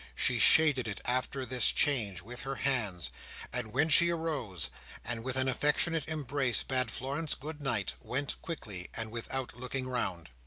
She 0.15 0.39
shaded 0.39 0.87
it, 0.87 0.99
after 1.05 1.45
this 1.45 1.67
change, 1.69 2.23
with 2.23 2.41
her 2.41 2.55
hands; 2.55 3.11
and 3.53 3.71
when 3.71 3.87
she 3.89 4.09
arose, 4.09 4.71
and 5.05 5.23
with 5.23 5.35
an 5.35 5.47
affectionate 5.47 6.07
embrace 6.07 6.63
bade 6.63 6.89
Florence 6.89 7.35
good 7.35 7.61
night, 7.61 7.93
went 8.01 8.41
quickly, 8.41 8.89
and 8.95 9.11
without 9.11 9.55
looking 9.55 9.87
round. 9.87 10.31